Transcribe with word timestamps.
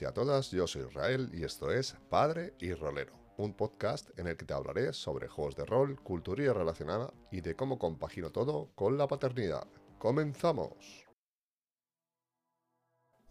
y 0.00 0.04
a 0.04 0.12
todas, 0.12 0.50
yo 0.50 0.66
soy 0.66 0.82
Israel 0.82 1.30
y 1.32 1.44
esto 1.44 1.70
es 1.70 1.94
Padre 2.08 2.54
y 2.58 2.72
Rolero, 2.72 3.12
un 3.36 3.54
podcast 3.54 4.10
en 4.18 4.26
el 4.26 4.36
que 4.36 4.44
te 4.44 4.54
hablaré 4.54 4.92
sobre 4.92 5.28
juegos 5.28 5.56
de 5.56 5.64
rol, 5.64 6.00
cultura 6.00 6.52
relacionada 6.52 7.12
y 7.30 7.40
de 7.42 7.54
cómo 7.54 7.78
compagino 7.78 8.30
todo 8.30 8.70
con 8.74 8.96
la 8.96 9.06
paternidad. 9.06 9.66
¡Comenzamos! 9.98 11.04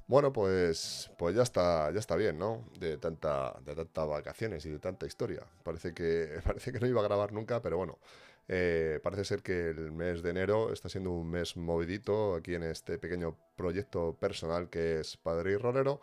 Bueno, 0.08 0.32
pues, 0.32 1.12
pues 1.18 1.36
ya 1.36 1.44
está, 1.44 1.92
ya 1.92 2.00
está 2.00 2.16
bien, 2.16 2.38
¿no? 2.38 2.70
De 2.80 2.98
tanta, 2.98 3.60
de 3.66 3.74
tantas 3.76 4.08
vacaciones 4.08 4.66
y 4.66 4.70
de 4.70 4.80
tanta 4.80 5.06
historia. 5.06 5.44
Parece 5.64 5.94
que, 5.94 6.40
parece 6.46 6.72
que 6.72 6.80
no 6.80 6.88
iba 6.88 7.02
a 7.02 7.06
grabar 7.06 7.34
nunca, 7.34 7.62
pero 7.62 7.78
bueno, 7.78 8.00
eh, 8.48 9.00
parece 9.02 9.26
ser 9.26 9.42
que 9.42 9.70
el 9.70 9.92
mes 9.92 10.22
de 10.22 10.32
enero 10.32 10.72
está 10.74 10.90
siendo 10.90 11.12
un 11.12 11.30
mes 11.30 11.56
movidito 11.56 12.36
aquí 12.36 12.56
en 12.56 12.64
este 12.64 13.00
pequeño 13.00 13.38
proyecto 13.56 14.18
personal 14.20 14.70
que 14.70 15.00
es 15.00 15.18
Padre 15.18 15.54
y 15.54 15.58
Rolero, 15.58 16.02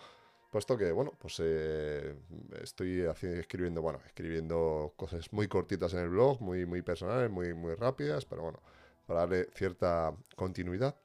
puesto 0.51 0.77
que, 0.77 0.93
bueno, 0.93 1.13
pues 1.19 1.41
eh, 1.43 2.15
estoy 2.63 3.01
escribiendo, 3.03 3.83
bueno, 3.83 4.01
escribiendo 4.07 4.93
cosas 4.97 5.33
muy 5.33 5.49
cortitas 5.49 5.93
en 5.95 6.01
el 6.01 6.09
blog, 6.09 6.41
muy, 6.41 6.67
muy 6.67 6.83
personales, 6.83 7.31
muy, 7.31 7.55
muy 7.55 7.75
rápidas, 7.75 8.25
pero 8.27 8.43
bueno, 8.43 8.61
para 9.07 9.21
darle 9.21 9.49
cierta 9.55 10.15
continuidad 10.37 10.97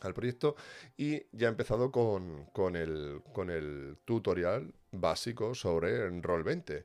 al 0.00 0.14
proyecto 0.14 0.56
y 0.96 1.22
ya 1.32 1.48
he 1.48 1.50
empezado 1.50 1.90
con, 1.90 2.46
con, 2.52 2.76
el, 2.76 3.22
con 3.32 3.50
el 3.50 3.98
tutorial 4.04 4.72
básico 4.92 5.54
sobre 5.54 6.08
Roll 6.20 6.44
20 6.44 6.84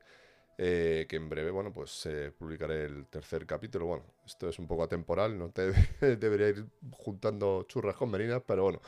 eh, 0.58 1.06
que 1.08 1.16
en 1.16 1.28
breve, 1.28 1.50
bueno, 1.50 1.72
pues 1.72 2.06
eh, 2.06 2.30
publicaré 2.36 2.84
el 2.84 3.06
tercer 3.06 3.46
capítulo. 3.46 3.86
Bueno, 3.86 4.04
esto 4.24 4.48
es 4.48 4.58
un 4.58 4.66
poco 4.66 4.82
atemporal, 4.82 5.36
no 5.38 5.50
te 5.50 5.72
debería 6.16 6.50
ir 6.50 6.66
juntando 6.92 7.64
churras 7.68 7.96
con 7.96 8.10
merinas, 8.10 8.42
pero 8.46 8.64
bueno, 8.64 8.80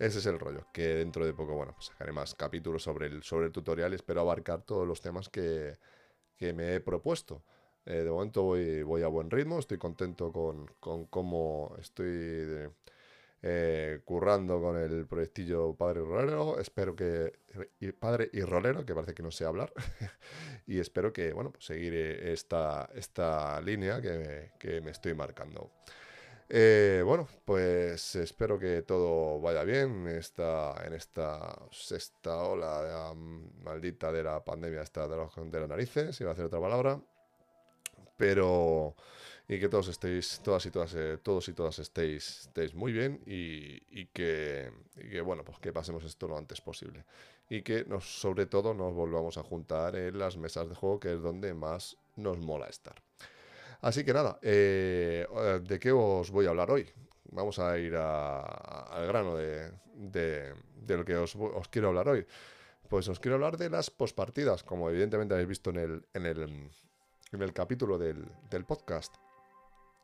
ese 0.00 0.18
es 0.18 0.26
el 0.26 0.38
rollo, 0.38 0.66
que 0.72 0.96
dentro 0.96 1.24
de 1.24 1.32
poco, 1.32 1.54
bueno, 1.54 1.74
pues 1.74 1.86
sacaré 1.86 2.12
más 2.12 2.34
capítulos 2.34 2.82
sobre 2.82 3.06
el, 3.06 3.22
sobre 3.22 3.46
el 3.46 3.52
tutorial 3.52 3.92
y 3.92 3.96
espero 3.96 4.22
abarcar 4.22 4.62
todos 4.62 4.86
los 4.86 5.00
temas 5.00 5.28
que, 5.28 5.78
que 6.36 6.52
me 6.52 6.74
he 6.74 6.80
propuesto. 6.80 7.44
Eh, 7.84 8.02
de 8.02 8.10
momento 8.10 8.42
voy, 8.42 8.82
voy, 8.82 9.02
a 9.02 9.08
buen 9.08 9.30
ritmo, 9.30 9.58
estoy 9.58 9.78
contento 9.78 10.32
con, 10.32 10.66
con 10.80 11.06
cómo 11.06 11.76
estoy 11.78 12.70
eh, 13.42 14.00
currando 14.04 14.60
con 14.60 14.76
el 14.76 15.06
proyectillo 15.06 15.74
Padre 15.74 16.00
y 16.00 16.04
Rolero. 16.04 16.58
Espero 16.58 16.94
que. 16.94 17.32
Padre 17.98 18.28
y 18.32 18.42
Rolero, 18.42 18.84
que 18.84 18.94
parece 18.94 19.14
que 19.14 19.22
no 19.22 19.30
sé 19.30 19.44
hablar. 19.44 19.72
y 20.66 20.78
espero 20.78 21.12
que, 21.12 21.32
bueno, 21.32 21.50
pues 21.50 21.64
seguir 21.64 21.94
esta, 21.94 22.90
esta 22.94 23.60
línea 23.62 24.00
que 24.00 24.80
me, 24.82 24.90
estoy 24.90 25.14
marcando. 25.14 25.70
Eh, 26.52 27.02
bueno, 27.04 27.28
pues 27.44 28.16
espero 28.16 28.58
que 28.58 28.82
todo 28.82 29.40
vaya 29.40 29.62
bien 29.62 30.08
esta, 30.08 30.74
en 30.84 30.94
esta 30.94 31.56
sexta 31.70 32.42
ola 32.42 33.14
maldita 33.62 34.10
de 34.10 34.24
la 34.24 34.44
pandemia 34.44 34.82
esta 34.82 35.06
de, 35.06 35.16
los, 35.16 35.32
de 35.36 35.60
las 35.60 35.68
narices, 35.68 36.20
iba 36.20 36.30
a 36.30 36.32
hacer 36.32 36.46
otra 36.46 36.60
palabra. 36.60 37.00
Pero 38.16 38.96
y 39.50 39.58
que 39.58 39.68
todos 39.68 39.88
estéis, 39.88 40.40
todas 40.44 40.64
y 40.66 40.70
todas, 40.70 40.94
eh, 40.94 41.18
todos 41.20 41.48
y 41.48 41.52
todas 41.52 41.76
estéis, 41.80 42.42
estéis 42.42 42.72
muy 42.72 42.92
bien 42.92 43.20
y, 43.26 44.06
que, 44.06 44.70
bueno, 45.24 45.44
pues 45.44 45.58
que 45.58 45.72
pasemos 45.72 46.04
esto 46.04 46.28
lo 46.28 46.38
antes 46.38 46.60
posible. 46.60 47.04
Y 47.48 47.62
que 47.62 47.84
sobre 48.00 48.46
todo 48.46 48.74
nos 48.74 48.94
volvamos 48.94 49.38
a 49.38 49.42
juntar 49.42 49.96
en 49.96 50.16
las 50.20 50.36
mesas 50.36 50.68
de 50.68 50.76
juego, 50.76 51.00
que 51.00 51.14
es 51.14 51.20
donde 51.20 51.52
más 51.52 51.96
nos 52.14 52.38
mola 52.38 52.68
estar. 52.68 53.02
Así 53.80 54.04
que 54.04 54.12
nada, 54.12 54.38
eh, 54.42 55.26
¿de 55.62 55.78
qué 55.78 55.92
os 55.92 56.30
voy 56.30 56.46
a 56.46 56.50
hablar 56.50 56.70
hoy? 56.70 56.86
Vamos 57.32 57.58
a 57.58 57.78
ir 57.78 57.94
al 57.96 59.06
grano 59.06 59.36
de, 59.36 59.70
de, 59.94 60.54
lo 60.86 61.04
que 61.04 61.16
os, 61.16 61.36
quiero 61.70 61.88
hablar 61.88 62.08
hoy. 62.08 62.26
Pues 62.88 63.08
os 63.08 63.20
quiero 63.20 63.36
hablar 63.36 63.56
de 63.56 63.70
las 63.70 63.90
pospartidas, 63.90 64.64
como 64.64 64.90
evidentemente 64.90 65.34
habéis 65.34 65.48
visto 65.48 65.70
en 65.70 65.76
el, 65.76 66.06
en 66.12 66.26
el, 66.26 66.70
en 67.32 67.42
el 67.42 67.52
capítulo 67.52 67.98
del, 67.98 68.26
del 68.50 68.64
podcast. 68.64 69.14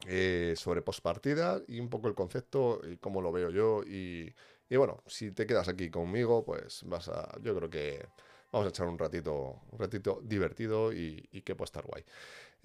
Eh, 0.04 0.54
sobre 0.56 0.82
postpartida 0.82 1.60
y 1.66 1.80
un 1.80 1.88
poco 1.88 2.06
el 2.06 2.14
concepto 2.14 2.80
y 2.86 2.96
cómo 2.98 3.20
lo 3.20 3.32
veo 3.32 3.50
yo. 3.50 3.82
Y, 3.82 4.32
bueno, 4.70 5.02
si 5.06 5.32
te 5.32 5.46
quedas 5.46 5.68
aquí 5.68 5.90
conmigo, 5.90 6.44
pues 6.44 6.82
vas 6.84 7.08
a. 7.08 7.34
Yo 7.42 7.56
creo 7.56 7.70
que 7.70 8.06
vamos 8.52 8.66
a 8.66 8.70
echar 8.70 8.86
un 8.88 8.98
ratito, 8.98 9.62
un 9.70 9.78
ratito 9.78 10.20
divertido 10.22 10.92
y, 10.92 11.22
que 11.44 11.54
puede 11.54 11.66
estar 11.66 11.84
guay. 11.84 12.04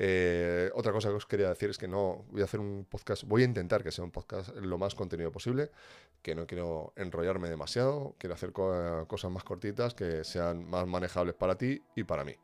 Eh, 0.03 0.71
otra 0.73 0.91
cosa 0.91 1.09
que 1.09 1.15
os 1.15 1.27
quería 1.27 1.49
decir 1.49 1.69
es 1.69 1.77
que 1.77 1.87
no 1.87 2.25
voy 2.31 2.41
a 2.41 2.45
hacer 2.45 2.59
un 2.59 2.85
podcast, 2.89 3.23
voy 3.23 3.43
a 3.43 3.45
intentar 3.45 3.83
que 3.83 3.91
sea 3.91 4.03
un 4.03 4.09
podcast 4.09 4.49
lo 4.55 4.79
más 4.79 4.95
contenido 4.95 5.31
posible, 5.31 5.69
que 6.23 6.33
no 6.33 6.47
quiero 6.47 6.91
enrollarme 6.95 7.49
demasiado, 7.49 8.15
quiero 8.17 8.33
hacer 8.33 8.51
cosas 8.51 9.29
más 9.29 9.43
cortitas 9.43 9.93
que 9.93 10.23
sean 10.23 10.67
más 10.67 10.87
manejables 10.87 11.35
para 11.35 11.55
ti 11.55 11.83
y 11.95 12.03
para 12.03 12.25
mí 12.25 12.35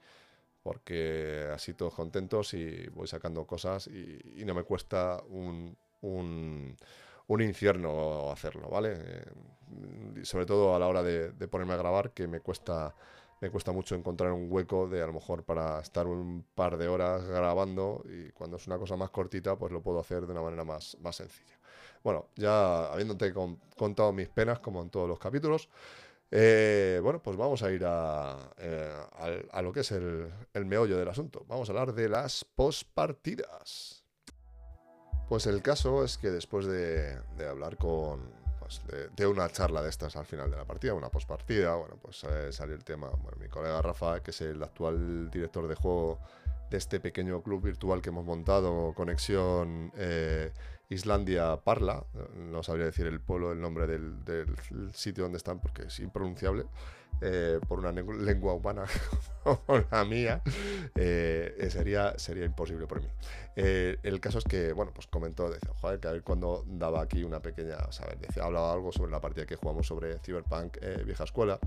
porque 0.61 1.47
así 1.51 1.73
todos 1.73 1.95
contentos 1.95 2.53
y 2.53 2.89
voy 2.89 3.07
sacando 3.07 3.47
cosas 3.47 3.87
y, 3.87 4.43
no 4.45 4.53
me 4.53 4.63
cuesta 4.63 5.23
un, 5.29 5.77
un, 6.01 7.41
infierno 7.41 8.29
hacerlo, 8.31 8.69
¿vale? 8.69 8.97
Eh, 8.97 9.25
sobre 10.23 10.45
todo 10.45 10.75
a 10.75 10.79
la 10.79 10.87
hora 10.87 11.01
de, 11.03 11.31
ponerme 11.47 11.73
a 11.73 11.77
grabar, 11.77 12.11
que 12.11 12.27
me 12.27 12.41
cuesta, 12.41 12.93
me 13.41 13.49
cuesta 13.49 13.71
mucho 13.71 13.95
encontrar 13.95 14.31
un 14.31 14.47
hueco 14.51 14.87
de 14.87 15.01
a 15.01 15.07
lo 15.07 15.13
mejor 15.13 15.43
para 15.43 15.79
estar 15.79 16.07
un 16.07 16.45
par 16.55 16.77
de 16.77 16.87
horas 16.87 17.23
grabando 17.25 18.03
y 18.05 18.31
cuando 18.31 18.57
es 18.57 18.67
una 18.67 18.77
cosa 18.77 18.95
más 18.95 19.09
cortita, 19.09 19.55
pues 19.55 19.71
lo 19.71 19.81
puedo 19.81 19.99
hacer 19.99 20.25
de 20.25 20.31
una 20.31 20.41
manera 20.41 20.63
más, 20.63 20.97
más 21.01 21.15
sencilla. 21.15 21.57
Bueno, 22.03 22.27
ya 22.35 22.91
habiéndote 22.91 23.33
contado 23.75 24.11
mis 24.13 24.29
penas, 24.29 24.59
como 24.59 24.81
en 24.81 24.89
todos 24.89 25.07
los 25.07 25.19
capítulos, 25.19 25.69
eh, 26.29 26.99
bueno, 27.01 27.21
pues 27.21 27.37
vamos 27.37 27.63
a 27.63 27.71
ir 27.71 27.83
a, 27.85 28.37
eh, 28.57 29.47
lo 29.61 29.71
que 29.71 29.79
es 29.79 29.91
el, 29.91 30.31
meollo 30.65 30.97
del 30.97 31.07
asunto. 31.07 31.45
Vamos 31.47 31.69
a 31.69 31.71
hablar 31.71 31.93
de 31.93 32.09
las 32.09 32.43
postpartidas. 32.43 34.03
Pues 35.29 35.45
el 35.45 35.61
caso 35.61 36.03
es 36.03 36.17
que 36.17 36.29
después 36.29 36.65
de, 36.65 37.17
hablar 37.49 37.77
con. 37.77 38.46
Pues 38.67 38.81
de, 39.15 39.25
una 39.25 39.47
charla 39.49 39.81
de 39.81 39.89
estas 39.89 40.17
al 40.17 40.25
final 40.25 40.51
de 40.51 40.57
la 40.57 40.65
partida, 40.65 40.93
una 40.93 41.07
postpartida, 41.07 41.75
bueno, 41.75 41.95
pues 42.01 42.25
eh, 42.25 42.51
salió 42.51 42.75
el 42.75 42.83
tema. 42.83 43.07
Bueno, 43.07 43.37
mi 43.39 43.47
colega 43.47 43.81
Rafa, 43.81 44.21
que 44.21 44.31
es 44.31 44.41
el 44.41 44.61
actual 44.61 45.31
director 45.31 45.69
de 45.69 45.75
juego 45.75 46.19
de 46.69 46.77
este 46.77 46.99
pequeño 46.99 47.41
club 47.41 47.63
virtual 47.63 48.01
que 48.01 48.09
hemos 48.09 48.25
montado, 48.25 48.93
Conexión 48.93 49.93
Islandia 50.89 51.57
Parla, 51.63 52.05
no 52.35 52.63
sabría 52.63 52.85
decir 52.85 53.07
el 53.07 53.19
pueblo, 53.19 53.51
el 53.51 53.59
nombre 53.59 53.87
del, 53.87 54.17
sitio 54.93 55.23
donde 55.23 55.37
están 55.37 55.59
porque 55.59 55.83
es 55.83 55.99
impronunciable, 55.99 56.65
eh, 57.21 57.59
por 57.67 57.79
una 57.79 57.91
lengua 57.91 58.53
humana 58.53 58.85
como 59.43 59.83
la 59.91 60.05
mía, 60.05 60.41
eh, 60.95 61.67
sería, 61.71 62.17
sería 62.17 62.45
imposible 62.45 62.85
por 62.85 63.01
mí. 63.01 63.07
Eh, 63.55 63.97
el 64.03 64.19
caso 64.19 64.37
es 64.37 64.43
que, 64.43 64.71
bueno, 64.73 64.91
pues 64.93 65.07
comentó, 65.07 65.49
decía, 65.49 65.71
joder, 65.81 65.99
que 65.99 66.07
a 66.07 66.11
ver 66.11 66.23
cuando 66.23 66.63
daba 66.67 67.01
aquí 67.01 67.23
una 67.23 67.39
pequeña, 67.41 67.77
¿sabes? 67.91 68.19
Decía, 68.21 68.43
hablaba 68.43 68.71
algo 68.71 68.91
sobre 68.91 69.11
la 69.11 69.19
partida 69.19 69.45
que 69.45 69.55
jugamos 69.55 69.87
sobre 69.87 70.19
Cyberpunk 70.19 70.77
Vieja 71.05 71.23
Escuela. 71.23 71.59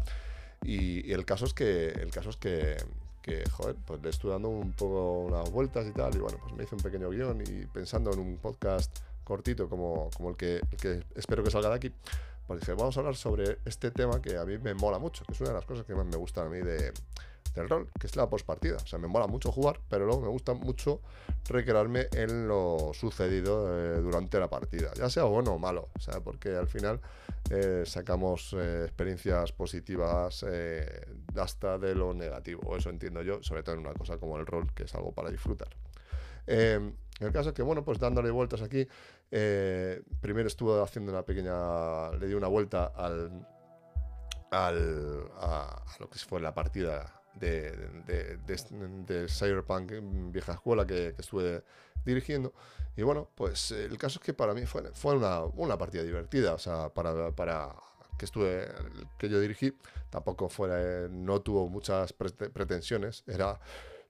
Y, 0.63 1.11
el 1.11 1.25
caso 1.25 1.47
es 1.47 1.55
que, 1.55 1.89
el 1.89 2.11
caso 2.11 2.31
es 2.31 2.37
que, 2.37 2.77
que, 3.23 3.49
joder, 3.51 3.77
pues 3.87 4.03
le 4.03 4.11
estuve 4.11 4.33
dando 4.33 4.51
un 4.51 4.73
poco 4.73 5.23
unas 5.23 5.51
vueltas 5.51 5.87
y 5.87 5.93
tal, 5.93 6.15
y 6.15 6.19
bueno, 6.19 6.39
pues 6.41 6.55
me 6.55 6.65
hice 6.65 6.75
un 6.75 6.83
pequeño 6.83 7.11
guion 7.11 7.43
y 7.43 7.67
pensando 7.67 8.13
en 8.13 8.21
un 8.21 8.37
podcast 8.37 8.99
cortito 9.25 9.69
como, 9.69 10.11
como 10.17 10.31
el, 10.31 10.37
que, 10.37 10.61
que 10.81 11.05
espero 11.15 11.43
que 11.43 11.51
salga 11.51 11.71
de 11.71 11.77
aquí, 11.77 11.93
pues 12.51 12.63
dije, 12.63 12.75
vamos 12.75 12.97
a 12.97 13.01
hablar 13.01 13.15
sobre 13.15 13.59
este 13.65 13.93
tema 13.93 14.21
que 14.21 14.37
a 14.37 14.45
mí 14.45 14.59
me 14.59 14.75
mola 14.75 14.99
mucho, 14.99 15.25
que 15.25 15.35
es 15.35 15.41
una 15.41 15.51
de 15.51 15.55
las 15.55 15.65
cosas 15.65 15.87
que 15.87 15.95
más 15.95 16.05
me 16.05 16.17
gustan 16.17 16.49
a 16.49 16.51
mí 16.51 16.59
de, 16.59 16.93
del 17.55 17.69
rol, 17.69 17.89
que 17.97 18.09
es 18.09 18.17
la 18.17 18.29
postpartida. 18.29 18.75
O 18.75 18.87
sea, 18.89 18.99
me 18.99 19.07
mola 19.07 19.29
mucho 19.29 19.53
jugar, 19.53 19.79
pero 19.89 20.05
luego 20.05 20.23
me 20.23 20.27
gusta 20.27 20.53
mucho 20.53 21.01
recrearme 21.49 22.09
en 22.11 22.49
lo 22.49 22.91
sucedido 22.93 23.69
eh, 23.73 24.01
durante 24.01 24.41
la 24.41 24.51
partida, 24.51 24.93
ya 24.97 25.09
sea 25.09 25.23
bueno 25.23 25.53
o 25.53 25.59
malo, 25.61 25.91
o 25.97 26.01
sea, 26.01 26.19
porque 26.25 26.57
al 26.57 26.67
final 26.67 27.01
eh, 27.51 27.85
sacamos 27.87 28.53
eh, 28.59 28.83
experiencias 28.87 29.53
positivas 29.53 30.45
hasta 31.37 31.79
de 31.79 31.95
lo 31.95 32.15
negativo, 32.15 32.77
eso 32.77 32.91
entiendo 32.91 33.23
yo, 33.23 33.41
sobre 33.45 33.63
todo 33.63 33.77
en 33.77 33.83
una 33.83 33.95
cosa 33.95 34.19
como 34.19 34.39
el 34.39 34.47
rol, 34.47 34.73
que 34.75 34.83
es 34.83 34.95
algo 34.97 35.13
para 35.13 35.31
disfrutar. 35.31 35.69
El 37.21 37.33
caso 37.33 37.51
es 37.51 37.55
que, 37.55 37.63
bueno, 37.63 37.85
pues 37.85 37.99
dándole 37.99 38.31
vueltas 38.31 38.63
aquí, 38.63 38.89
eh, 39.31 40.03
primero 40.21 40.49
estuvo 40.49 40.83
haciendo 40.83 41.13
una 41.13 41.23
pequeña. 41.23 42.11
Le 42.13 42.27
di 42.27 42.35
una 42.35 42.49
vuelta 42.49 42.93
al. 42.97 43.47
al 44.51 45.31
a, 45.39 45.85
lo 45.99 46.11
que 46.11 46.19
fue 46.19 46.41
la 46.41 46.55
partida 46.55 47.23
de, 47.35 47.73
de, 48.07 48.39
de, 49.07 49.29
Cyberpunk 49.29 49.93
vieja 50.33 50.53
escuela 50.55 50.87
que, 50.87 51.15
estuve 51.19 51.63
dirigiendo. 52.05 52.53
Y 52.97 53.03
bueno, 53.03 53.29
pues 53.35 53.71
el 53.71 53.97
caso 53.99 54.19
es 54.19 54.25
que 54.25 54.35
para 54.35 54.53
mí 54.53 54.67
fue, 54.67 54.83
fue 54.95 55.17
una, 55.17 55.45
una 55.45 55.79
partida 55.79 56.03
divertida. 56.03 56.55
O 56.55 56.59
sea, 56.59 56.89
para, 56.89 57.31
para 57.31 57.75
que 58.19 58.27
estuve 58.27 58.69
que 59.17 59.31
yo 59.31 59.41
dirigí 59.41 59.73
tampoco 60.11 60.51
fuera 60.51 61.09
no 61.09 61.41
tuvo 61.41 61.71
muchas 61.71 62.13
pretensiones 62.13 63.25
era 63.27 63.59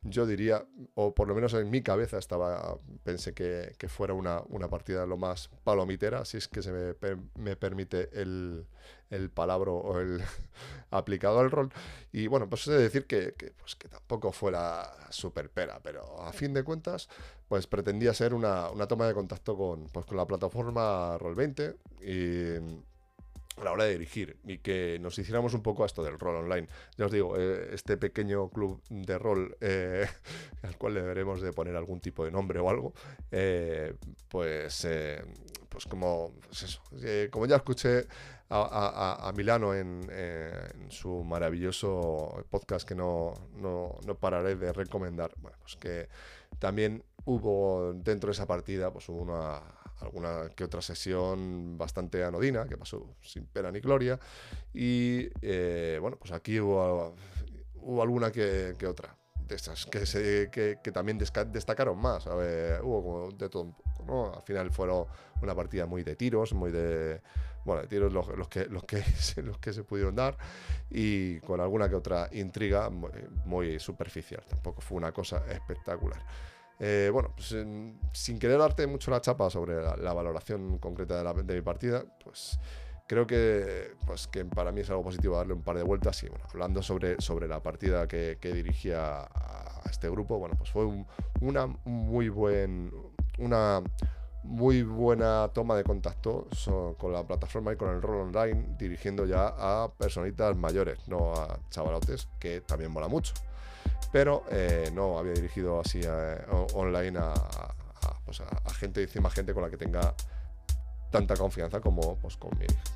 yo 0.03 0.27
diría, 0.27 0.67
o 0.95 1.15
por 1.15 1.29
lo 1.29 1.35
menos 1.35 1.53
en 1.55 1.71
mi 1.71 1.83
cabeza 1.83 2.19
estaba, 2.19 2.79
pensé 3.03 3.35
que, 3.35 3.75
fuera 3.89 4.15
una, 4.15 4.43
una, 4.49 4.69
partida 4.69 5.07
lo 5.07 5.17
más 5.17 5.51
palomitera, 5.63 6.25
si 6.25 6.39
es 6.39 6.49
que 6.49 6.63
se 6.63 6.73
me, 6.73 6.95
me 7.37 7.57
permite 7.57 8.09
el, 8.13 8.67
el 9.11 9.31
palabra 9.31 9.73
o 9.73 10.01
el 10.01 10.23
aplicado 10.91 11.41
al 11.41 11.51
rol. 11.51 11.71
Y 12.13 12.29
bueno, 12.29 12.49
pues 12.49 12.67
he 12.69 12.73
de 12.73 12.83
decir 12.83 13.07
que, 13.07 13.35
pues 13.59 13.77
que 13.77 13.89
tampoco 13.89 14.33
fuera 14.33 14.91
super 15.11 15.51
pera, 15.51 15.81
pero 15.83 16.23
a 16.23 16.33
fin 16.33 16.55
de 16.55 16.65
cuentas, 16.65 17.09
pues 17.49 17.67
pretendía 17.67 18.15
ser 18.15 18.33
una, 18.33 18.71
una 18.71 18.87
toma 18.87 19.07
de 19.07 19.15
contacto 19.15 19.57
con, 19.57 19.87
pues, 19.89 20.07
con 20.07 20.17
la 20.17 20.27
plataforma 20.27 21.19
Roll20 21.19 21.77
y 22.03 22.90
a 23.61 23.65
la 23.65 23.73
hora 23.73 23.85
de 23.85 23.93
dirigir 23.93 24.39
y 24.45 24.59
que 24.59 24.99
nos 25.01 25.19
hiciéramos 25.19 25.55
un 25.55 25.63
poco 25.63 25.83
a 25.83 25.87
esto 25.87 26.03
del 26.03 26.19
rol 26.19 26.37
online. 26.37 26.67
Ya 26.97 27.07
os 27.07 27.13
digo, 27.13 27.37
eh, 27.37 27.71
este 27.73 27.97
pequeño 27.97 28.49
club 28.49 28.83
de 28.89 29.19
rol 29.19 29.57
eh, 29.61 30.07
al 30.63 30.77
cual 30.77 30.95
le 30.95 31.03
deberemos 31.03 31.41
de 31.41 31.53
poner 31.53 31.77
algún 31.77 32.01
tipo 32.01 32.25
de 32.25 32.31
nombre 32.31 32.59
o 32.61 32.71
algo, 32.71 32.93
eh, 33.31 33.95
pues, 34.29 34.87
pues 35.69 35.87
como, 35.87 36.33
pues 36.47 36.63
eso, 36.63 36.83
como 37.31 37.47
ya 37.47 37.57
escuché 37.57 38.07
a, 38.51 39.33
Milano 39.37 39.75
en, 39.75 40.09
su 40.89 41.23
maravilloso 41.23 42.45
podcast 42.51 42.89
que 42.89 42.95
no, 42.95 43.35
no, 43.57 43.99
no 44.05 44.15
pararé 44.17 44.57
de 44.57 44.73
recomendar, 44.73 45.33
bueno, 45.39 45.57
pues 45.61 45.77
que 45.77 46.09
también 46.59 47.05
hubo 47.25 47.93
dentro 47.95 48.29
de 48.29 48.33
esa 48.33 48.47
partida 48.47 48.93
pues 48.93 49.09
una 49.09 49.63
alguna 50.03 50.51
que 50.55 50.65
otra 50.65 50.83
sesión 50.83 51.77
bastante 51.77 52.25
anodina, 52.25 52.67
que 52.67 52.77
pasó 52.77 53.17
sin 53.23 53.47
pena 53.47 53.71
ni 53.71 53.81
gloria. 53.81 54.19
Y 54.73 55.29
eh, 55.43 55.99
bueno, 56.01 56.17
pues 56.19 56.33
aquí 56.33 56.61
hubo, 56.61 57.15
hubo 57.77 58.03
alguna 58.03 58.31
que, 58.31 58.75
otra 58.87 59.17
de 59.47 59.55
estas 59.57 59.87
que, 59.87 60.07
se, 60.07 60.49
que, 60.51 60.77
también 60.93 61.19
destacaron 61.19 61.99
más. 61.99 62.27
hubo 62.27 63.31
de 63.37 63.49
todo 63.49 63.63
un 63.63 63.75
poco, 63.75 64.05
¿no? 64.07 64.35
Al 64.35 64.43
final 64.43 64.71
fueron 64.71 65.07
una 65.43 65.55
partida 65.55 65.87
muy 65.87 66.03
de 66.03 66.17
tiros, 66.17 66.53
muy 66.53 66.71
de. 66.71 67.21
Bueno, 67.63 67.83
de 67.83 67.89
tiros 67.89 68.11
los, 68.11 68.27
los, 68.29 68.49
que, 68.49 68.65
los, 68.67 68.85
que, 68.85 69.05
los 69.43 69.59
que 69.59 69.73
se 69.75 69.85
pudieron 69.85 70.15
dar 70.15 70.37
y 70.89 71.39
con 71.41 71.61
alguna 71.61 71.91
que 71.91 71.95
otra 71.95 72.29
intriga 72.33 72.89
muy 72.89 73.79
superficial. 73.79 74.43
Tampoco 74.49 74.81
fue 74.81 74.97
una 74.97 75.13
cosa 75.13 75.45
espectacular. 75.51 76.21
Eh, 76.83 77.11
bueno, 77.13 77.31
pues 77.37 77.55
sin 78.15 78.39
querer 78.39 78.59
darte 78.59 78.87
mucho 78.87 79.11
la 79.11 79.21
chapa 79.21 79.51
sobre 79.51 79.83
la, 79.83 80.13
valoración 80.15 80.79
concreta 80.79 81.23
de, 81.35 81.55
mi 81.55 81.61
partida, 81.61 82.03
pues 82.25 82.59
creo 83.07 83.27
que, 83.27 83.93
pues 84.07 84.27
que 84.29 84.47
para 84.47 84.73
mí 84.73 84.81
es 84.81 84.89
algo 84.89 85.05
positivo 85.05 85.37
darle 85.37 85.53
un 85.53 85.63
par 85.63 85.77
de 85.77 85.83
vueltas 85.83 86.23
y 86.23 86.31
bueno, 86.31 86.43
hablando 86.49 86.83
sobre, 86.83 87.21
sobre 87.21 87.49
la 87.49 87.61
partida 87.63 88.09
que, 88.09 88.39
dirigía 88.41 89.21
a 89.21 89.83
este 89.91 90.09
grupo, 90.09 90.39
bueno, 90.39 90.55
pues 90.57 90.71
fue 90.71 90.87
una 91.43 91.67
muy 91.85 92.31
buen, 92.31 92.91
una 93.39 93.83
muy 94.43 94.83
buena 94.83 95.51
toma 95.53 95.77
de 95.77 95.85
contacto 95.85 96.49
con 96.97 97.13
la 97.13 97.27
plataforma 97.27 97.75
y 97.75 97.77
con 97.77 97.91
el 97.91 98.01
rol 98.01 98.29
online, 98.29 98.75
dirigiendo 98.79 99.27
ya 99.27 99.49
a 99.49 99.93
personitas 99.99 100.57
mayores, 100.57 101.07
no 101.09 101.35
a 101.35 101.59
chavalotes, 101.69 102.27
que 102.39 102.63
también 102.63 102.91
mola 102.91 103.09
mucho 103.09 103.35
pero 104.13 104.45
eh, 104.51 104.91
no 104.93 105.19
había 105.19 105.33
dirigido 105.33 105.81
así 105.81 106.01
eh, 106.03 106.39
online 106.75 107.19
pues 108.25 108.41
a, 108.41 108.75
gente, 108.75 109.03
encima 109.03 109.31
gente 109.31 109.53
con 109.53 109.63
la 109.63 109.71
que 109.71 109.77
tenga 109.77 110.15
tanta 111.11 111.37
confianza 111.37 111.81
como 111.81 112.17
pues, 112.19 112.37
con 112.37 112.51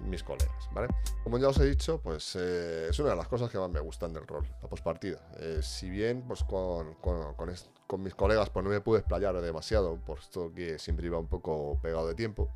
mis, 0.08 0.22
colegas, 0.22 0.69
¿vale? 0.72 0.87
Como 1.25 1.38
ya 1.38 1.49
os 1.49 1.58
he 1.58 1.66
dicho, 1.66 2.00
pues 2.00 2.37
eh, 2.37 2.87
es 2.88 2.99
una 3.00 3.11
de 3.11 3.16
las 3.16 3.26
cosas 3.26 3.50
que 3.50 3.58
más 3.58 3.69
me 3.69 3.81
gustan 3.81 4.12
del 4.12 4.25
rol, 4.25 4.46
la 4.62 4.69
postpartida. 4.69 5.19
si 5.62 5.90
bien 5.90 6.22
pues 6.22 6.44
con, 6.44 6.94
con, 6.94 8.02
mis 8.02 8.14
colegas 8.14 8.50
pues 8.50 8.64
no 8.64 8.70
me 8.70 8.81
pude 8.81 9.00
explayar 9.00 9.40
demasiado, 9.40 9.96
puesto 9.96 10.52
que 10.55 10.78
siempre 10.78 11.06
iba 11.06 11.19
un 11.19 11.26
poco 11.26 11.78
pegado 11.82 12.06
de 12.06 12.14
tiempo, 12.14 12.50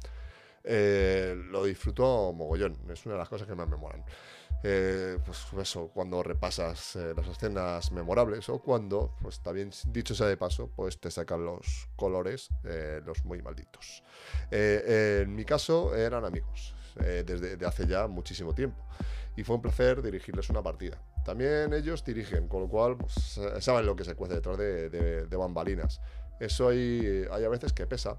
lo 0.65 1.65
disfruto 1.65 2.33
mogollón, 2.33 2.77
es 2.91 3.05
una 3.07 3.15
de 3.15 3.19
las 3.19 3.29
cosas 3.29 3.49
que 3.49 3.55
más 3.57 3.69
me 3.69 3.77
molan. 3.77 4.05
Eh, 4.65 5.19
pues 5.25 5.47
eso, 5.61 5.89
cuando 5.95 6.23
repasas 6.23 6.97
eh, 6.97 7.13
las 7.17 7.29
escenas 7.29 7.93
memorables 7.93 8.49
o 8.49 8.59
cuando, 8.59 9.15
pues 9.23 9.41
también 9.41 9.71
dicho 9.87 10.15
sea 10.15 10.27
de 10.27 10.37
paso, 10.37 10.71
pues 10.75 10.99
te 11.01 11.11
sacan 11.11 11.45
los 11.45 11.89
colores, 11.95 12.49
eh, 12.65 13.01
los 13.05 13.25
muy 13.25 13.41
malditos. 13.41 14.03
en 14.51 15.35
mi 15.35 15.45
caso 15.45 15.95
eran 15.95 16.25
amigos, 16.25 16.75
desde 16.97 17.65
hace 17.65 17.87
ya 17.87 18.09
muchísimo 18.09 18.53
tiempo, 18.53 18.85
y 19.37 19.45
fue 19.45 19.57
un 19.57 19.63
placer 19.63 20.03
dirigirles 20.03 20.51
una 20.51 20.63
partida. 20.63 21.01
También 21.25 21.73
ellos 21.73 22.05
dirigen, 22.05 22.49
con 22.49 22.63
lo 22.63 22.69
cual 22.69 22.97
pues, 22.97 23.41
saben 23.61 23.87
lo 23.87 23.95
que 23.95 24.05
se 24.05 24.15
cuece 24.17 24.35
detrás 24.37 24.59
de, 24.59 24.89
de 24.91 25.37
bambalinas. 25.37 26.01
Eso 26.41 26.69
hay, 26.69 27.27
hay 27.31 27.45
a 27.45 27.49
veces 27.49 27.73
que 27.73 27.87
pesa. 27.87 28.19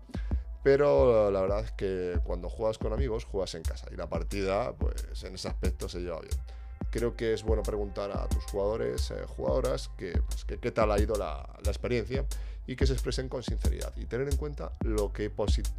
Pero 0.64 1.32
la 1.32 1.42
verdad 1.42 1.64
es 1.64 1.72
que 1.72 2.20
cuando 2.24 2.50
juegas 2.50 2.78
con 2.78 2.92
amigos, 2.92 3.26
juegas 3.26 3.56
en 3.56 3.64
casa 3.64 3.88
y 3.92 3.96
la 3.96 4.08
partida, 4.08 4.74
pues 4.74 5.24
en 5.24 5.36
ese 5.36 5.48
aspecto 5.48 5.88
se 5.88 6.00
lleva 6.00 6.20
bien. 6.20 6.36
Creo 6.92 7.16
que 7.16 7.34
es 7.34 7.44
bueno 7.44 7.62
preguntar 7.64 8.12
a 8.12 8.28
tus 8.28 8.44
jugadores, 8.46 9.12
eh, 9.12 9.24
jugadoras, 9.28 9.90
que, 9.98 10.20
pues, 10.28 10.46
qué 10.46 10.72
tal 10.72 10.92
ha 10.92 11.00
ido 11.00 11.16
la, 11.16 11.48
la, 11.64 11.70
experiencia 11.70 12.26
y 12.66 12.76
que 12.76 12.88
se 12.88 12.94
expresen 12.94 13.30
con 13.30 13.44
sinceridad 13.44 13.94
y 13.96 14.06
tener 14.06 14.28
en 14.28 14.38
cuenta 14.38 14.74
lo, 14.82 15.14
que 15.14 15.32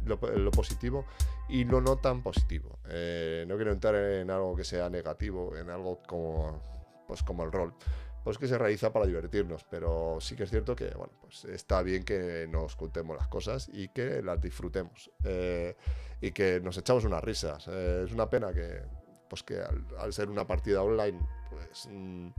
lo, 0.05 0.51
positivo 0.51 1.05
y 1.49 1.65
lo 1.65 1.81
no 1.81 1.97
tan 1.97 2.23
positivo. 2.23 2.79
Eh, 2.87 3.45
no 3.47 3.55
quiero 3.55 3.71
entrar 3.71 3.95
en 3.95 4.31
algo 4.31 4.55
que 4.55 4.63
sea 4.63 4.89
negativo, 4.89 5.55
en 5.57 5.69
algo 5.69 6.01
como, 6.07 6.61
pues, 7.07 7.23
como 7.23 7.43
el 7.43 7.51
rol 7.51 7.73
pues 8.23 8.37
que 8.37 8.47
se 8.47 8.57
realiza 8.57 8.93
para 8.93 9.05
divertirnos, 9.05 9.63
pero 9.63 10.17
sí 10.19 10.35
que 10.35 10.43
es 10.43 10.49
cierto 10.49 10.75
que 10.75 10.89
bueno, 10.95 11.13
pues 11.21 11.45
está 11.45 11.81
bien 11.81 12.03
que 12.03 12.47
nos 12.49 12.75
contemos 12.75 13.17
las 13.17 13.27
cosas 13.27 13.69
y 13.73 13.87
que 13.89 14.21
las 14.21 14.39
disfrutemos 14.39 15.11
eh, 15.23 15.75
y 16.21 16.31
que 16.31 16.59
nos 16.61 16.77
echamos 16.77 17.03
unas 17.05 17.23
risas. 17.23 17.67
Eh, 17.67 18.03
es 18.05 18.13
una 18.13 18.29
pena 18.29 18.53
que, 18.53 18.81
pues 19.27 19.41
que 19.43 19.59
al, 19.97 20.13
ser 20.13 20.29
una 20.29 20.45
partida 20.45 20.83
online, 20.83 21.19
pues 21.49 21.87
mm, 21.91 22.29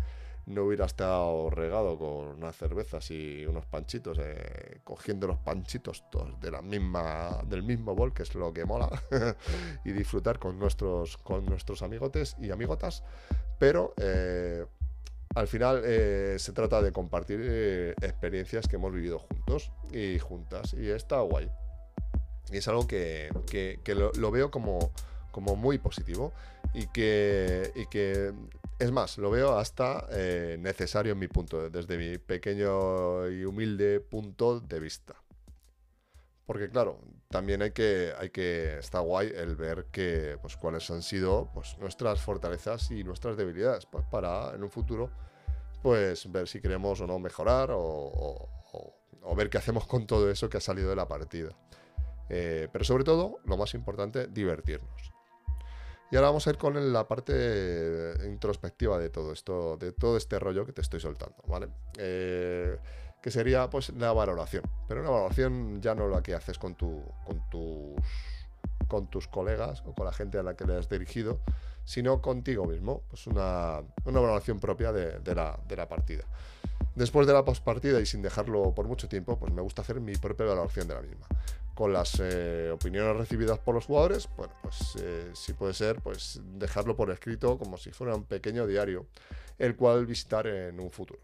no 0.47 0.65
hubiera 0.65 0.87
estado 0.87 1.51
regado 1.51 1.99
con 1.99 2.29
unas 2.29 2.57
cervezas 2.57 3.11
y 3.11 3.45
unos 3.45 3.67
panchitos, 3.67 4.19
eh, 4.21 4.81
cogiendo 4.85 5.27
los 5.27 5.39
panchitos 5.39 6.09
todos 6.11 6.41
de 6.41 6.53
la 6.53 6.63
misma, 6.63 7.43
del 7.47 7.65
mismo 7.65 7.97
bol, 7.97 8.15
que 8.15 8.23
es 8.23 8.35
lo 8.37 8.53
que 8.53 8.65
mola, 8.65 8.89
y 9.85 9.91
disfrutar 9.91 10.39
con 10.39 10.61
nuestros, 10.61 11.17
con 11.17 11.45
nuestros 11.45 11.83
amigotes 11.83 12.37
y 12.41 12.53
amigotas, 12.53 13.03
pero 13.59 13.95
al 15.35 15.49
final 15.49 15.83
eh, 15.85 16.37
se 16.39 16.53
trata 16.53 16.83
de 16.83 16.93
compartir 16.93 17.41
eh, 17.43 17.95
experiencias 18.03 18.69
que 18.69 18.77
hemos 18.77 18.93
vivido 18.93 19.19
juntos 19.19 19.73
y 19.93 20.19
juntas. 20.19 20.75
Y 20.75 20.91
está 20.91 21.21
guay. 21.21 21.51
Y 22.51 22.59
es 22.59 22.69
algo 22.69 22.87
que, 22.87 23.31
lo, 23.87 24.31
veo 24.31 24.51
como, 24.51 24.93
como 25.31 25.57
muy 25.57 25.79
positivo 25.79 26.33
y 26.75 26.87
que, 26.89 27.73
y 27.75 27.87
que, 27.87 28.33
es 28.79 28.93
más, 28.93 29.17
lo 29.17 29.31
veo 29.31 29.57
hasta 29.57 30.07
eh, 30.11 30.59
necesario 30.61 31.13
en 31.13 31.19
mi 31.19 31.29
punto, 31.29 31.71
desde 31.71 31.97
mi 31.97 32.19
pequeño 32.19 33.29
y 33.29 33.45
humilde 33.45 34.01
punto 34.01 34.61
de 34.61 34.81
vista. 34.81 35.15
Porque 36.47 36.69
claro, 36.69 36.99
también 37.29 37.63
hay 37.63 37.71
que, 37.71 38.13
hay 38.19 38.31
que, 38.31 38.79
está 38.79 39.01
guay 39.01 39.33
el 39.35 39.57
ver 39.57 39.87
que, 39.93 40.37
pues, 40.43 40.57
cuáles 40.57 40.91
han 40.91 41.03
sido 41.03 41.51
pues, 41.55 41.79
nuestras 41.79 42.21
fortalezas 42.21 42.91
y 42.91 43.05
nuestras 43.05 43.37
debilidades, 43.37 43.87
para 44.11 44.55
en 44.55 44.63
un 44.63 44.71
futuro, 44.71 45.11
pues, 45.83 46.31
ver 46.31 46.49
si 46.49 46.61
queremos 46.61 47.01
o 47.01 47.07
no 47.07 47.19
mejorar 47.19 47.71
o, 47.73 48.49
ver 49.37 49.49
qué 49.49 49.59
hacemos 49.59 49.87
con 49.87 50.07
todo 50.07 50.31
eso 50.31 50.49
que 50.51 50.59
ha 50.59 50.61
salido 50.61 50.91
de 50.91 50.97
la 50.97 51.09
partida. 51.09 51.57
Eh, 52.29 52.69
pero 52.73 52.85
sobre 52.85 53.05
todo, 53.05 53.39
lo 53.45 53.57
más 53.57 53.75
importante, 53.75 54.27
divertirnos. 54.27 55.13
Y 56.11 56.17
ahora 56.17 56.29
vamos 56.29 56.47
a 56.47 56.51
ir 56.51 56.59
con 56.59 56.93
la 56.93 57.09
parte 57.09 58.15
introspectiva 58.27 58.99
de 58.99 59.09
todo 59.09 59.33
esto, 59.33 59.79
de 59.79 59.93
todo 59.93 60.19
este 60.19 60.39
rollo 60.39 60.67
que 60.67 60.75
te 60.75 60.83
estoy 60.83 61.01
soltando, 61.01 61.37
¿vale? 61.47 61.69
Eh, 61.97 62.77
que 63.23 63.31
sería 63.31 63.71
pues 63.71 63.91
la 63.91 64.13
valoración. 64.13 64.65
Pero 64.89 65.01
una 65.01 65.11
valoración 65.11 65.81
ya 65.81 65.95
no 65.95 66.09
la 66.09 66.23
que 66.23 66.35
haces 66.35 66.59
con, 66.59 66.75
tu, 66.75 67.03
con, 67.25 67.49
tus, 67.49 68.03
con 68.89 69.07
tus 69.07 69.29
colegas 69.29 69.83
o 69.87 69.95
con 69.95 70.05
la 70.05 70.13
gente 70.13 70.39
a 70.39 70.43
la 70.43 70.55
que 70.57 70.65
le 70.65 70.77
has 70.77 70.89
dirigido, 70.89 71.39
sino 71.85 72.21
contigo 72.21 72.67
mismo. 72.67 73.03
Pues 73.09 73.29
una, 73.29 73.81
una 74.05 74.21
valoración 74.21 74.59
propia 74.59 74.93
de, 74.93 75.35
la, 75.35 75.59
de, 75.67 75.77
la, 75.77 75.89
partida. 75.89 76.25
Después 76.97 77.27
de 77.29 77.33
la 77.33 77.45
postpartida 77.45 78.01
y 78.01 78.07
sin 78.07 78.23
dejarlo 78.23 78.75
por 78.75 78.87
mucho 78.87 79.09
tiempo, 79.09 79.39
pues 79.39 79.53
me 79.53 79.63
gusta 79.63 79.83
hacer 79.83 80.01
mi 80.01 80.17
propia 80.17 80.47
valoración 80.47 80.89
de 80.89 80.95
la 80.95 81.01
misma. 81.01 81.27
Con 81.75 81.93
las 81.93 82.21
eh, 82.21 82.71
opiniones 82.75 83.17
recibidas 83.17 83.59
por 83.61 83.77
los 83.77 83.87
jugadores, 83.87 84.29
bueno, 84.37 84.53
pues 84.63 84.97
eh, 85.01 85.31
si 85.33 85.53
puede 85.53 85.75
ser, 85.75 86.03
pues 86.03 86.41
dejarlo 86.59 86.97
por 86.97 87.11
escrito 87.11 87.57
como 87.57 87.79
si 87.79 87.93
fuera 87.93 88.15
un 88.15 88.25
pequeño 88.25 88.67
diario, 88.67 89.07
el 89.59 89.77
cual 89.77 90.05
visitar 90.07 90.47
en 90.49 90.81
un 90.81 90.91
futuro. 90.91 91.21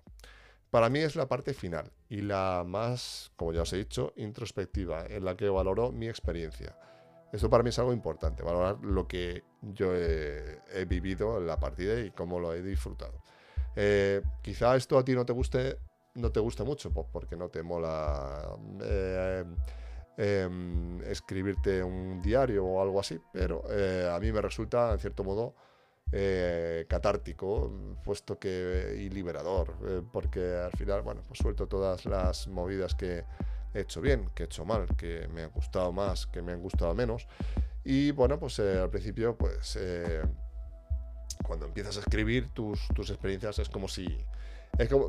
Para 0.70 0.88
mí 0.90 0.98
es 0.98 1.16
la 1.16 1.28
parte 1.28 1.54
final 1.54 1.90
y 2.08 2.20
la 2.20 2.64
más, 2.66 3.32
como 3.36 3.52
ya 3.52 3.62
os 3.62 3.72
he 3.72 3.78
dicho, 3.78 4.12
introspectiva, 4.16 5.06
en 5.06 5.24
la 5.24 5.36
que 5.36 5.48
valoro 5.48 5.92
mi 5.92 6.08
experiencia. 6.08 6.76
Esto 7.32 7.48
para 7.50 7.62
mí 7.62 7.70
es 7.70 7.78
algo 7.78 7.92
importante, 7.92 8.42
valorar 8.42 8.78
lo 8.82 9.06
que 9.06 9.44
yo 9.62 9.94
he, 9.94 10.84
vivido 10.86 11.38
en 11.38 11.46
la 11.46 11.58
partida 11.58 12.00
y 12.00 12.10
cómo 12.10 12.38
lo 12.38 12.54
he 12.54 12.62
disfrutado. 12.62 13.22
Eh, 13.76 14.22
quizá 14.42 14.76
esto 14.76 14.98
a 14.98 15.04
ti 15.04 15.14
no 15.14 15.24
te 15.24 15.32
guste 15.32 15.78
no 16.18 16.30
te 16.30 16.40
guste 16.40 16.64
mucho, 16.64 16.92
pues 16.92 17.06
porque 17.10 17.36
no 17.36 17.48
te 17.48 17.62
mola 17.62 18.56
eh, 18.82 19.44
em, 20.16 21.00
escribirte 21.02 21.82
un 21.82 22.20
diario 22.20 22.64
o 22.64 22.82
algo 22.82 23.00
así, 23.00 23.20
pero 23.32 23.62
eh, 23.70 24.10
a 24.12 24.18
mí 24.18 24.32
me 24.32 24.42
resulta, 24.42 24.92
en 24.92 24.98
cierto 24.98 25.24
modo, 25.24 25.54
eh, 26.12 26.86
catártico, 26.88 27.72
puesto 28.04 28.38
que 28.38 28.96
y 28.98 29.10
liberador, 29.10 29.74
porque 30.12 30.56
al 30.56 30.72
final, 30.72 31.02
bueno, 31.02 31.22
pues 31.26 31.38
suelto 31.38 31.66
todas 31.66 32.04
las 32.06 32.48
movidas 32.48 32.94
que 32.94 33.24
he 33.74 33.80
hecho 33.80 34.00
bien, 34.00 34.30
que 34.34 34.44
he 34.44 34.46
hecho 34.46 34.64
mal, 34.64 34.86
que 34.96 35.28
me 35.28 35.42
han 35.42 35.50
gustado 35.50 35.92
más, 35.92 36.26
que 36.26 36.42
me 36.42 36.52
han 36.52 36.60
gustado 36.60 36.94
menos. 36.94 37.26
Y 37.84 38.10
bueno, 38.10 38.38
pues 38.38 38.58
al 38.60 38.90
principio, 38.90 39.36
pues 39.36 39.76
cuando 41.44 41.66
empiezas 41.66 41.96
a 41.96 42.00
escribir 42.00 42.48
tus, 42.52 42.80
experiencias 43.10 43.58
es 43.58 43.68
como 43.68 43.88
si... 43.88 44.06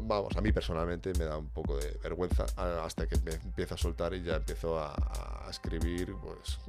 Vamos, 0.01 0.35
a 0.35 0.41
mí 0.41 0.51
personalmente 0.51 1.11
me 1.19 1.25
da 1.25 1.37
un 1.37 1.49
poco 1.49 1.77
de 1.77 1.99
vergüenza 2.01 2.45
hasta 2.55 3.05
que 3.05 3.17
me 3.19 3.33
empiezo 3.33 3.75
a 3.75 3.77
soltar 3.77 4.13
y 4.15 4.23
ya 4.23 4.37
empiezo 4.37 4.79
a, 4.79 5.47
escribir, 5.49 6.15
pues, 6.23 6.59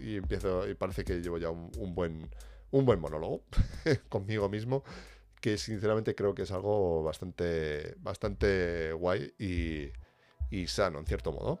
y 0.00 0.16
empiezo, 0.16 0.68
y 0.68 0.74
parece 0.74 1.04
que 1.04 1.20
llevo 1.20 1.38
ya 1.38 1.48
un, 1.50 1.94
buen, 1.94 2.28
un 2.70 2.84
buen 2.84 3.00
monólogo 3.00 3.42
conmigo 4.08 4.48
mismo, 4.48 4.84
que 5.40 5.58
sinceramente 5.58 6.14
creo 6.14 6.34
que 6.34 6.42
es 6.42 6.52
algo 6.52 7.02
bastante, 7.02 7.94
bastante 7.98 8.92
guay 8.92 9.32
y, 9.38 9.92
y 10.50 10.66
sano, 10.66 10.98
en 10.98 11.06
cierto 11.06 11.32
modo. 11.32 11.60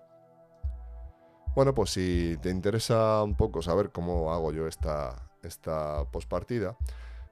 Bueno, 1.54 1.74
pues 1.74 1.90
si 1.90 2.36
te 2.40 2.50
interesa 2.50 3.22
un 3.22 3.36
poco 3.36 3.62
saber 3.62 3.90
cómo 3.90 4.32
hago 4.32 4.52
yo 4.52 4.68
esta, 4.68 5.30
esta 5.42 6.04
postpartida, 6.10 6.76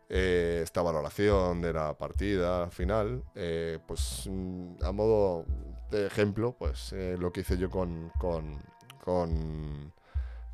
eh, 0.09 0.61
esta 0.62 0.83
valoración 0.83 1.61
de 1.61 1.73
la 1.73 1.97
partida 1.99 2.71
final, 2.71 3.25
eh, 3.35 3.78
pues 3.87 4.28
mm, 4.30 4.83
a 4.83 4.92
modo 4.92 5.45
de 5.90 6.06
ejemplo, 6.06 6.56
pues 6.59 6.92
eh, 6.92 7.16
lo 7.18 7.33
que 7.33 7.40
hice 7.40 7.56
yo 7.56 7.71
con, 7.71 8.11
con, 8.18 9.92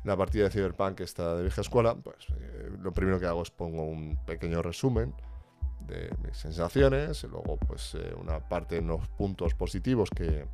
la 0.03 0.17
partida 0.17 0.45
de 0.45 0.49
Cyberpunk, 0.49 0.99
esta 1.01 1.35
de 1.35 1.43
vieja 1.43 1.61
escuela, 1.61 1.95
pues 1.95 2.27
lo 2.81 2.91
primero 2.91 3.19
que 3.19 3.25
hago 3.25 3.41
es 3.41 3.51
pongo 3.51 3.83
un 3.83 4.17
pequeño 4.25 4.61
resumen 4.61 5.13
de 5.87 6.09
mis 6.23 6.37
sensaciones, 6.37 7.23
y 7.23 7.27
luego 7.27 7.57
pues 7.57 7.95
una 8.17 8.39
parte 8.39 8.77
en 8.77 8.87
los 8.87 9.07
puntos 9.09 9.53
positivos 9.53 10.09
que, 10.09 10.45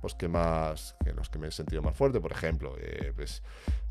pues 0.00 0.14
que 0.14 0.28
más, 0.28 0.96
que 1.04 1.12
los 1.12 1.30
que 1.30 1.38
me 1.38 1.48
he 1.48 1.50
sentido 1.50 1.82
más 1.82 1.96
fuerte, 1.96 2.20
por 2.20 2.32
ejemplo, 2.32 2.74
pues 3.16 3.42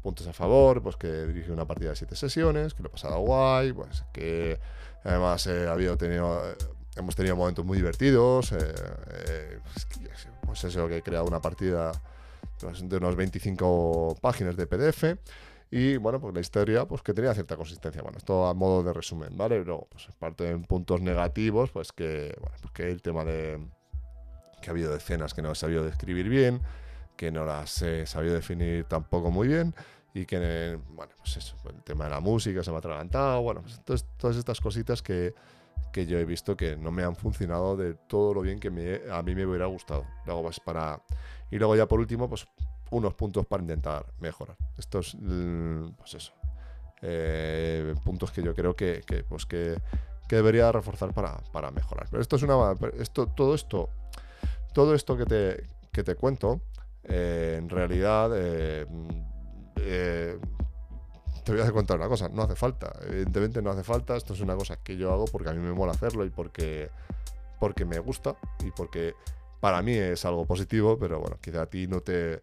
puntos 0.02 0.28
a 0.28 0.34
favor, 0.34 0.82
pues 0.82 0.98
que 0.98 1.26
dirige 1.26 1.52
una 1.52 1.66
partida 1.66 1.92
de 1.92 1.96
siete 1.96 2.16
sesiones, 2.16 2.74
que 2.74 2.84
lo 2.84 2.90
he 2.90 2.92
pasado 2.92 3.20
guay, 3.20 3.72
pues 3.74 4.04
que 4.12 4.60
además 5.04 5.46
eh, 5.48 5.68
habido 5.68 5.98
tenido, 5.98 6.50
eh, 6.50 6.56
hemos 6.96 7.16
tenido 7.16 7.36
momentos 7.36 7.66
muy 7.66 7.78
divertidos, 7.78 8.52
eh, 8.52 9.60
pues, 9.64 9.88
pues, 10.46 10.64
eso, 10.64 10.88
que 10.88 10.98
he 10.98 11.02
creado 11.02 11.26
una 11.26 11.40
partida 11.42 11.92
de 12.84 12.98
unos 12.98 13.16
25 13.16 14.18
páginas 14.22 14.56
de 14.56 14.68
PDF 14.68 15.18
y 15.72 15.96
bueno, 15.98 16.20
pues 16.20 16.34
la 16.34 16.42
historia, 16.42 16.86
pues 16.86 17.02
que 17.02 17.14
tenía 17.14 17.34
cierta 17.34 17.56
consistencia. 17.56 18.02
Bueno, 18.02 18.18
esto 18.18 18.46
a 18.46 18.54
modo 18.54 18.84
de 18.84 18.92
resumen, 18.92 19.38
¿vale? 19.38 19.64
Luego, 19.64 19.88
pues 19.90 20.08
parte 20.20 20.50
en 20.50 20.64
puntos 20.64 21.02
negativos, 21.02 21.72
pues 21.72 21.94
que, 21.94 22.36
bueno, 22.42 22.58
pues 22.62 22.74
que 22.74 22.90
el 22.92 23.02
tema 23.02 23.24
de 23.24 23.60
que 24.62 24.70
ha 24.70 24.72
habido 24.72 24.96
escenas 24.96 25.34
que 25.34 25.42
no 25.42 25.52
he 25.54 25.56
sabido 25.56 25.84
describir 25.84 26.30
bien, 26.30 26.62
que 27.16 27.32
no 27.32 27.46
las 27.46 27.82
he 27.82 28.06
sabido 28.06 28.34
definir 28.34 28.84
tampoco 28.84 29.32
muy 29.32 29.48
bien 29.48 29.74
y 30.14 30.26
que, 30.26 30.78
bueno, 30.90 31.14
pues 31.18 31.38
eso, 31.38 31.56
el 31.70 31.82
tema 31.84 32.04
de 32.04 32.12
la 32.12 32.20
música 32.20 32.64
se 32.64 32.70
me 32.70 32.76
ha 32.76 32.80
atragantado, 32.80 33.42
bueno, 33.42 33.62
pues 33.62 33.82
todas 34.18 34.36
estas 34.36 34.60
cositas 34.60 35.02
que, 35.02 35.34
que, 35.92 36.06
yo 36.06 36.18
he 36.18 36.26
visto 36.26 36.56
que 36.58 36.76
no 36.76 36.92
me 36.92 37.04
han 37.04 37.16
funcionado 37.16 37.76
de 37.78 37.94
todo 37.94 38.34
lo 38.34 38.42
bien 38.42 38.60
que 38.60 38.68
a 39.12 39.22
mí 39.22 39.36
me 39.36 39.46
hubiera 39.46 39.66
gustado. 39.66 40.06
Luego, 40.26 40.44
pues 40.44 40.60
para... 40.60 41.02
Y 41.50 41.58
luego 41.58 41.76
ya 41.76 41.88
por 41.88 42.00
último, 42.00 42.30
pues 42.30 42.48
unos 42.90 43.14
puntos 43.14 43.46
para 43.46 43.64
intentar 43.64 44.06
mejorar. 44.20 44.58
Estos, 44.78 45.18
pues 45.98 46.14
eso, 46.14 46.34
eh, 47.02 47.96
puntos 48.04 48.32
que 48.32 48.44
yo 48.44 48.54
creo 48.54 48.76
que, 48.76 49.02
que 49.06 49.24
pues 49.24 49.46
que, 49.46 49.80
que, 50.28 50.36
debería 50.36 50.72
reforzar 50.72 51.14
para, 51.14 51.38
para 51.52 51.72
mejorar. 51.72 52.08
Pero 52.10 52.22
esto 52.22 52.36
es 52.36 52.44
una... 52.44 52.76
Esto, 52.98 53.28
todo 53.28 53.56
esto, 53.56 53.90
todo 54.74 54.94
esto 54.94 55.18
que 55.18 55.26
te, 55.26 55.64
que 55.92 56.04
te 56.04 56.16
cuento 56.16 56.62
eh, 57.04 57.56
en 57.58 57.70
realidad, 57.70 58.32
eh, 58.36 58.86
eh, 59.78 60.38
voy 61.54 61.62
a 61.62 61.72
contar 61.72 61.98
una 61.98 62.08
cosa, 62.08 62.30
no 62.30 62.44
hace 62.44 62.56
falta, 62.56 62.94
evidentemente 63.08 63.62
no 63.62 63.72
hace 63.72 63.84
falta, 63.84 64.16
esto 64.16 64.34
es 64.34 64.42
una 64.42 64.56
cosa 64.56 64.78
que 64.78 64.98
yo 64.98 65.12
hago 65.12 65.26
porque 65.26 65.50
a 65.50 65.54
mí 65.54 65.60
me 65.60 65.74
mola 65.74 65.94
hacerlo 65.94 66.26
y 66.26 66.30
porque, 66.30 66.90
porque 67.60 67.86
me 67.86 68.00
gusta 68.00 68.36
y 68.66 68.72
porque 68.72 69.14
para 69.60 69.82
mí 69.82 69.94
es 69.94 70.26
algo 70.26 70.46
positivo, 70.46 70.98
pero 71.00 71.20
bueno, 71.20 71.38
quizá 71.42 71.64
a 71.64 71.66
ti 71.68 71.88
no 71.88 72.02
te, 72.02 72.40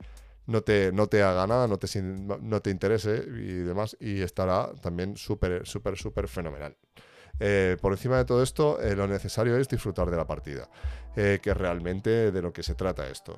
no 0.46 0.62
te, 0.62 0.92
no 0.92 1.06
te 1.08 1.22
haga 1.22 1.46
nada, 1.46 1.66
no 1.68 1.78
te, 1.78 1.88
no 2.02 2.62
te 2.62 2.70
interese 2.70 3.24
y 3.26 3.54
demás, 3.54 3.96
y 4.00 4.22
estará 4.22 4.72
también 4.80 5.16
súper, 5.16 5.66
súper, 5.66 5.96
súper 5.96 6.28
fenomenal. 6.28 6.76
Por 7.80 7.92
encima 7.92 8.16
de 8.16 8.24
todo 8.24 8.42
esto, 8.42 8.78
lo 8.96 9.06
necesario 9.06 9.56
es 9.56 9.68
disfrutar 9.68 10.10
de 10.10 10.16
la 10.16 10.26
partida. 10.26 10.68
Eh, 11.20 11.40
que 11.42 11.52
realmente 11.52 12.30
de 12.30 12.42
lo 12.42 12.52
que 12.52 12.62
se 12.62 12.76
trata 12.76 13.08
esto. 13.08 13.36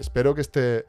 Espero 0.00 0.34
que 0.34 0.40
este, 0.40 0.86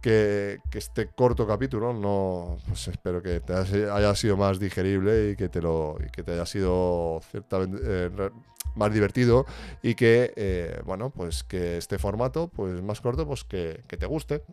que, 0.00 0.60
este 0.72 1.08
corto 1.08 1.44
capítulo 1.44 1.92
no, 1.92 2.56
pues 2.68 2.86
espero 2.86 3.20
que 3.20 3.40
te 3.40 3.52
haya 3.52 4.14
sido 4.14 4.36
más 4.36 4.60
digerible 4.60 5.30
y 5.30 5.36
que 5.36 5.48
te 5.48 5.60
lo, 5.60 5.96
y 6.06 6.08
que 6.10 6.22
te 6.22 6.34
haya 6.34 6.46
sido 6.46 7.20
ciertamente 7.32 7.78
eh, 7.82 8.30
más 8.76 8.92
divertido 8.92 9.44
y 9.82 9.96
que, 9.96 10.32
eh, 10.36 10.80
bueno, 10.84 11.10
pues 11.10 11.42
que 11.42 11.78
este 11.78 11.98
formato, 11.98 12.46
pues 12.46 12.80
más 12.80 13.00
corto, 13.00 13.26
pues 13.26 13.42
que, 13.42 13.82
que 13.88 13.96
te 13.96 14.06
guste. 14.06 14.44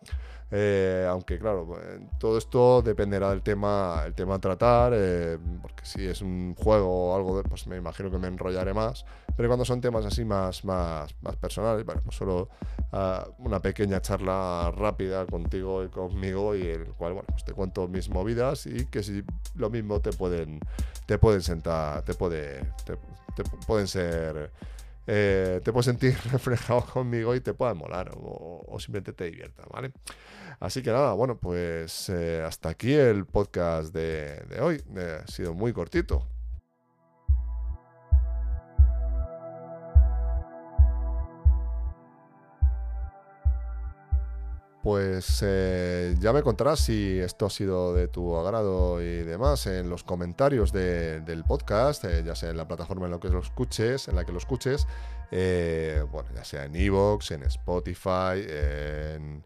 Eh, 0.55 1.03
aunque 1.10 1.39
claro, 1.39 1.67
todo 2.19 2.38
esto 2.38 2.83
dependerá 2.83 3.31
del 3.31 3.41
tema, 3.41 4.03
el 4.05 4.13
tema 4.13 4.36
a 4.36 4.39
tratar, 4.39 4.93
eh, 4.95 5.39
porque 5.60 5.83
si 5.83 6.05
es 6.05 6.22
un 6.22 6.53
juego 6.53 7.10
o 7.10 7.15
algo, 7.15 7.41
pues 7.41 7.65
me 7.65 7.77
imagino 7.77 8.12
que 8.12 8.19
me 8.19 8.27
enrollaré 8.27 8.72
más. 8.72 9.03
Pero 9.36 9.50
cuando 9.50 9.65
son 9.65 9.81
temas 9.81 10.05
así 10.05 10.24
más, 10.24 10.63
más, 10.63 11.15
más 11.22 11.36
personales, 11.38 11.83
bueno, 11.83 12.01
pues 12.03 12.15
solo 12.15 12.50
ah, 12.91 13.27
una 13.39 13.60
pequeña 13.62 14.00
charla 14.00 14.72
rápida 14.77 15.25
contigo 15.25 15.83
y 15.83 15.88
conmigo 15.89 16.55
y 16.55 16.67
el 16.67 16.86
cual, 16.93 17.13
bueno, 17.13 17.27
pues 17.31 17.43
te 17.43 17.53
cuento 17.53 17.88
mis 17.88 18.10
movidas 18.10 18.67
y 18.67 18.86
que 18.86 19.01
si 19.01 19.24
lo 19.55 19.72
mismo 19.72 20.01
te 20.01 20.12
pueden, 20.12 20.60
te 21.07 21.17
pueden 21.17 21.41
sentar, 21.41 22.03
te 22.03 22.13
puede, 22.13 22.60
te, 22.86 22.95
pueden 23.65 23.88
ser 23.88 24.51
eh, 25.05 25.62
te 25.63 25.72
puedes 25.72 25.86
sentir 25.86 26.15
reflejado 26.31 26.86
conmigo 26.86 27.36
y 27.36 27.41
te 27.41 27.53
pueda 27.53 27.74
molar 27.74 28.12
o, 28.15 28.77
simplemente 28.79 29.13
te 29.13 29.25
divierta, 29.25 29.63
¿vale? 29.72 29.91
Así 30.60 30.81
que 30.81 30.91
nada, 30.91 31.13
bueno, 31.13 31.38
pues 31.38 32.10
eh, 32.10 32.43
hasta 32.45 32.69
aquí 32.69 32.93
el 32.93 33.25
podcast 33.25 33.93
de, 33.93 34.41
hoy. 34.62 34.81
Eh, 34.95 35.19
ha 35.24 35.27
sido 35.27 35.53
muy 35.53 35.74
cortito. 35.74 36.27
Pues 44.84 45.40
eh, 45.42 46.13
ya 46.20 46.34
me 46.34 46.44
contarás 46.44 46.82
si 46.82 47.18
esto 47.18 47.46
ha 47.46 47.50
sido 47.50 47.94
de 47.94 48.10
tu 48.10 48.36
agrado 48.36 49.02
y 49.02 49.24
demás 49.24 49.66
en 49.66 49.90
los 49.90 50.04
comentarios 50.04 50.74
del 50.74 51.44
podcast, 51.48 52.06
ya 52.25 52.36
sea 52.36 52.50
en 52.50 52.58
la 52.58 52.68
plataforma 52.68 53.06
en 53.06 53.13
la 53.13 53.20
que 53.20 53.30
lo 53.30 53.40
escuches, 53.40 54.10
en 54.10 54.16
la 54.16 54.25
que 54.25 54.34
lo 54.34 54.40
escuches, 54.40 54.86
bueno, 55.32 56.30
ya 56.36 56.44
sea 56.44 56.66
en 56.66 56.75
Evox, 56.75 57.32
en 57.32 57.44
Spotify, 57.44 58.44
en 58.46 59.42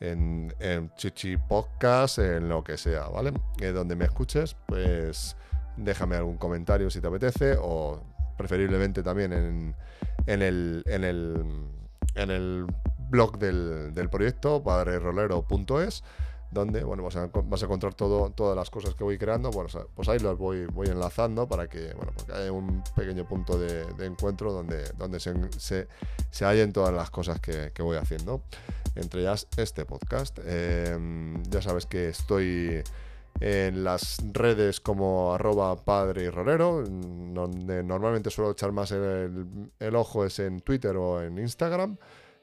en, 0.00 0.92
Chichi 0.96 1.36
Podcast, 1.36 2.18
en 2.18 2.48
lo 2.48 2.64
que 2.64 2.76
sea, 2.76 3.08
¿vale? 3.08 3.32
Eh, 3.60 3.68
donde 3.68 3.96
me 3.96 4.06
escuches, 4.06 4.56
pues 4.66 5.36
déjame 5.76 6.16
algún 6.16 6.36
comentario 6.36 6.90
si 6.90 7.00
te 7.00 7.06
apetece 7.06 7.56
o 7.60 8.02
preferiblemente 8.36 9.02
también 9.02 9.32
en, 9.32 9.74
en, 10.26 10.42
en, 10.42 11.04
el, 11.04 11.44
en 12.14 12.30
el 12.30 12.66
blog 13.10 13.38
del, 13.38 13.92
del 13.92 14.08
proyecto, 14.08 14.62
padrerolero.es 14.62 16.02
donde 16.52 16.82
bueno, 16.82 17.04
vas, 17.04 17.14
a, 17.14 17.24
encontrar 17.64 17.94
todo, 17.94 18.30
todas 18.30 18.56
las 18.56 18.70
cosas 18.70 18.96
que 18.96 19.04
voy 19.04 19.18
creando. 19.18 19.50
Bueno, 19.52 19.70
pues 19.94 20.08
ahí 20.08 20.18
las 20.18 20.36
voy, 20.36 20.66
voy 20.66 20.88
enlazando 20.88 21.48
para 21.48 21.68
que, 21.68 21.94
bueno, 21.94 22.12
porque 22.16 22.32
hay 22.32 22.48
un 22.48 22.82
pequeño 22.96 23.24
punto 23.28 23.56
de, 23.56 23.84
encuentro 24.04 24.52
donde, 24.52 24.82
donde 24.98 25.20
se, 25.20 25.32
se, 25.58 25.86
se, 26.30 26.44
hallen 26.44 26.72
todas 26.72 26.92
las 26.92 27.08
cosas 27.10 27.38
que, 27.40 27.70
que 27.72 27.82
voy 27.82 27.98
haciendo 27.98 28.42
entre 28.94 29.20
ellas 29.20 29.46
este 29.56 29.84
podcast. 29.84 30.38
Em, 30.44 31.42
ya 31.44 31.62
sabes 31.62 31.86
que 31.86 32.08
estoy 32.08 32.82
en 33.40 33.84
las 33.84 34.18
redes 34.32 34.80
como 34.80 35.32
arroba 35.32 35.76
padre 35.76 36.24
y 36.24 36.30
rolero, 36.30 36.84
donde 36.84 37.82
normalmente 37.82 38.30
suelo 38.30 38.50
echar 38.50 38.72
más 38.72 38.90
el, 38.92 39.96
ojo 39.96 40.24
es 40.24 40.38
en 40.40 40.60
Twitter 40.60 40.96
o 40.96 41.22
en 41.22 41.38
Instagram. 41.38 41.96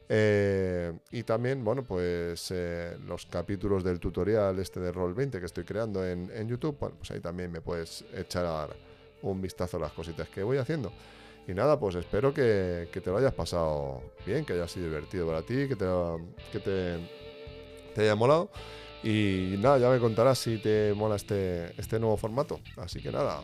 Eh, 0.10 0.94
y 1.12 1.24
también, 1.24 1.64
bueno, 1.64 1.84
pues 1.84 2.52
eh, 2.52 2.98
los 3.06 3.26
capítulos 3.26 3.84
del 3.84 4.00
tutorial 4.00 4.58
este 4.60 4.80
de 4.80 4.92
Roll 4.92 5.14
20 5.14 5.40
que 5.40 5.46
estoy 5.46 5.64
creando 5.64 6.06
en, 6.06 6.48
YouTube, 6.48 6.78
bueno, 6.80 6.96
pues 6.98 7.12
ahí 7.12 7.20
también 7.20 7.52
me 7.52 7.62
puedes 7.62 8.06
echar 8.14 8.70
un 9.22 9.42
vistazo 9.42 9.78
a 9.78 9.82
las 9.82 9.92
cositas 9.92 10.30
que 10.30 10.44
voy 10.44 10.58
haciendo. 10.58 10.92
Y 11.48 11.54
nada, 11.54 11.80
pues 11.80 11.96
espero 11.96 12.34
que, 12.34 12.90
te 12.92 13.10
lo 13.10 13.18
hayas 13.18 13.34
pasado 13.34 14.02
bien, 14.26 14.46
que 14.46 14.54
haya 14.54 14.68
sido 14.68 14.88
divertido 14.88 15.28
para 15.28 15.42
ti, 15.42 15.68
que 15.68 15.76
te, 15.76 15.86
que 16.52 16.60
te 16.60 18.02
haya 18.02 18.16
molado. 18.16 18.50
Y 19.04 19.56
nada, 19.60 19.78
ya 19.78 19.90
me 19.90 20.00
contarás 20.00 20.40
si 20.40 20.58
te 20.58 20.94
mola 20.94 21.16
este, 21.16 21.80
este 21.80 22.00
nuevo 22.00 22.18
formato. 22.18 22.60
Así 22.78 23.02
que 23.02 23.12
nada, 23.12 23.42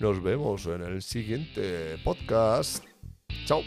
nos 0.00 0.22
vemos 0.22 0.66
en 0.66 0.82
el 0.82 1.02
siguiente 1.02 1.96
podcast. 2.04 2.84
Chao. 3.46 3.62